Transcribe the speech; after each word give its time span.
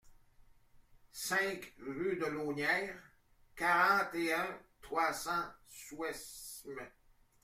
cinq 1.11 1.75
rue 1.77 2.17
de 2.19 2.25
l'Aulnière, 2.25 2.97
quarante 3.55 4.15
et 4.15 4.33
un, 4.33 4.59
trois 4.81 5.13
cents, 5.13 5.45
Souesmes 5.69 6.89